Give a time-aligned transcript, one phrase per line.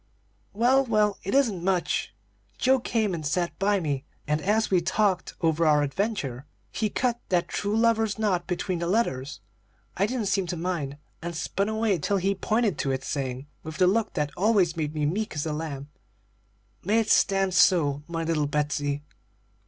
[0.51, 2.15] "Well, well, it isn't much.
[2.57, 7.19] Joe came and sat by me, and, as we talked over our adventure, he cut
[7.29, 9.41] that true lover's knot between the letters.
[9.95, 13.77] I didn't seem to mind, and spun away till he pointed to it, saying, with
[13.77, 15.89] the look that always made me meek as a lamb,
[16.83, 19.03] 'May it stand so, my little Betsey?'